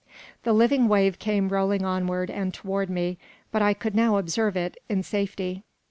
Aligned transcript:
The 0.41 0.51
living 0.51 0.87
wave 0.87 1.19
came 1.19 1.49
rolling 1.49 1.85
onward 1.85 2.31
and 2.31 2.51
toward 2.51 2.89
me; 2.89 3.19
but 3.51 3.61
I 3.61 3.75
could 3.75 3.93
now 3.93 4.17
observe 4.17 4.57
it 4.57 4.75
in 4.89 5.03
safety. 5.03 5.63